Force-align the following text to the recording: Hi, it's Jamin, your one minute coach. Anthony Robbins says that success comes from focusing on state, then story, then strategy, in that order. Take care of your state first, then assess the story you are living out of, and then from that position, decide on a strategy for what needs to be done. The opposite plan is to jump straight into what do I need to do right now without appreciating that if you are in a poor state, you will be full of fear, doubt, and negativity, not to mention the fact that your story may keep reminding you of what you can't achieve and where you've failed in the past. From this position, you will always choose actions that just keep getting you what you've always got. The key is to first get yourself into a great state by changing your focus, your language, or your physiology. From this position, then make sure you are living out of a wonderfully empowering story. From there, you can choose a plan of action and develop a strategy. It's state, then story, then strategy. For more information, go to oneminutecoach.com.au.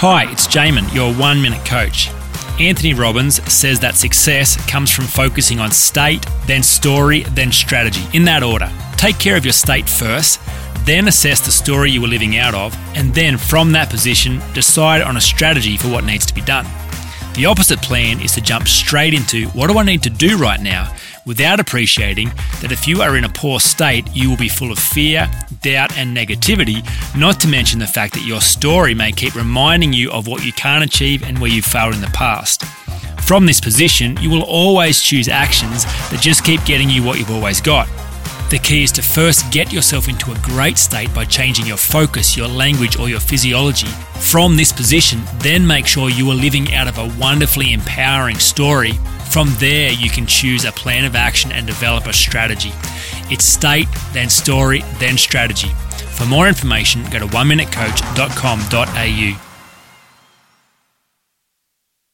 Hi, 0.00 0.30
it's 0.30 0.46
Jamin, 0.46 0.92
your 0.94 1.14
one 1.14 1.40
minute 1.40 1.64
coach. 1.64 2.10
Anthony 2.60 2.92
Robbins 2.92 3.42
says 3.50 3.80
that 3.80 3.94
success 3.94 4.58
comes 4.70 4.90
from 4.90 5.06
focusing 5.06 5.58
on 5.58 5.70
state, 5.70 6.26
then 6.46 6.62
story, 6.62 7.22
then 7.30 7.50
strategy, 7.50 8.02
in 8.12 8.22
that 8.26 8.42
order. 8.42 8.70
Take 8.98 9.18
care 9.18 9.38
of 9.38 9.46
your 9.46 9.54
state 9.54 9.88
first, 9.88 10.38
then 10.84 11.08
assess 11.08 11.40
the 11.40 11.50
story 11.50 11.92
you 11.92 12.04
are 12.04 12.08
living 12.08 12.36
out 12.36 12.54
of, 12.54 12.76
and 12.94 13.14
then 13.14 13.38
from 13.38 13.72
that 13.72 13.88
position, 13.88 14.42
decide 14.52 15.00
on 15.00 15.16
a 15.16 15.20
strategy 15.20 15.78
for 15.78 15.88
what 15.88 16.04
needs 16.04 16.26
to 16.26 16.34
be 16.34 16.42
done. 16.42 16.66
The 17.32 17.46
opposite 17.46 17.80
plan 17.80 18.20
is 18.20 18.32
to 18.32 18.42
jump 18.42 18.68
straight 18.68 19.14
into 19.14 19.46
what 19.48 19.70
do 19.70 19.78
I 19.78 19.82
need 19.82 20.02
to 20.02 20.10
do 20.10 20.36
right 20.36 20.60
now 20.60 20.94
without 21.26 21.60
appreciating 21.60 22.28
that 22.62 22.72
if 22.72 22.88
you 22.88 23.02
are 23.02 23.16
in 23.16 23.24
a 23.24 23.28
poor 23.28 23.60
state, 23.60 24.06
you 24.14 24.30
will 24.30 24.36
be 24.36 24.48
full 24.48 24.72
of 24.72 24.78
fear, 24.78 25.28
doubt, 25.60 25.98
and 25.98 26.16
negativity, 26.16 26.86
not 27.18 27.40
to 27.40 27.48
mention 27.48 27.80
the 27.80 27.86
fact 27.86 28.14
that 28.14 28.24
your 28.24 28.40
story 28.40 28.94
may 28.94 29.12
keep 29.12 29.34
reminding 29.34 29.92
you 29.92 30.10
of 30.12 30.26
what 30.26 30.44
you 30.44 30.52
can't 30.52 30.84
achieve 30.84 31.22
and 31.24 31.38
where 31.38 31.50
you've 31.50 31.64
failed 31.64 31.94
in 31.94 32.00
the 32.00 32.06
past. 32.08 32.64
From 33.26 33.44
this 33.44 33.60
position, 33.60 34.16
you 34.20 34.30
will 34.30 34.44
always 34.44 35.02
choose 35.02 35.28
actions 35.28 35.84
that 36.10 36.20
just 36.20 36.44
keep 36.44 36.64
getting 36.64 36.88
you 36.88 37.02
what 37.02 37.18
you've 37.18 37.32
always 37.32 37.60
got. 37.60 37.88
The 38.48 38.60
key 38.60 38.84
is 38.84 38.92
to 38.92 39.02
first 39.02 39.50
get 39.50 39.72
yourself 39.72 40.08
into 40.08 40.30
a 40.30 40.38
great 40.42 40.78
state 40.78 41.12
by 41.12 41.24
changing 41.24 41.66
your 41.66 41.76
focus, 41.76 42.36
your 42.36 42.46
language, 42.46 42.96
or 42.96 43.08
your 43.08 43.18
physiology. 43.18 43.88
From 44.20 44.56
this 44.56 44.72
position, 44.72 45.20
then 45.38 45.66
make 45.66 45.88
sure 45.88 46.08
you 46.08 46.30
are 46.30 46.34
living 46.36 46.72
out 46.72 46.86
of 46.86 46.98
a 46.98 47.12
wonderfully 47.18 47.72
empowering 47.72 48.38
story. 48.38 48.92
From 49.36 49.52
there, 49.58 49.92
you 49.92 50.08
can 50.08 50.24
choose 50.24 50.64
a 50.64 50.72
plan 50.72 51.04
of 51.04 51.14
action 51.14 51.52
and 51.52 51.66
develop 51.66 52.06
a 52.06 52.12
strategy. 52.14 52.72
It's 53.30 53.44
state, 53.44 53.86
then 54.14 54.30
story, 54.30 54.82
then 54.98 55.18
strategy. 55.18 55.68
For 56.14 56.24
more 56.24 56.48
information, 56.48 57.04
go 57.10 57.18
to 57.18 57.26
oneminutecoach.com.au. 57.26 59.55